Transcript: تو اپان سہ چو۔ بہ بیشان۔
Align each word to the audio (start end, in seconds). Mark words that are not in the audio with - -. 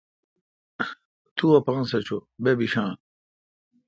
تو 1.35 1.45
اپان 1.59 1.81
سہ 1.89 1.99
چو۔ 2.07 2.17
بہ 2.43 2.51
بیشان۔ 2.59 2.89